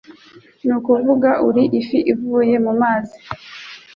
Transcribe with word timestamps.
Nukuvuga, 0.65 1.29
uri 1.47 1.63
ifi 1.79 1.97
ivuye 2.11 2.55
mumazi. 2.65 3.17